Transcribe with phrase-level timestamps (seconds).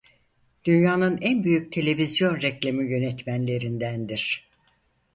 [0.65, 4.49] Dünyanın en büyük televizyon reklamı yönetmenlerindendir.